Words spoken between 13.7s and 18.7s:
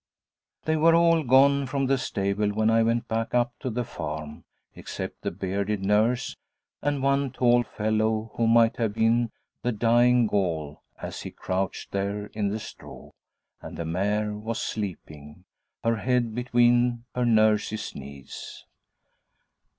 the mare was sleeping her head between her nurse's knees.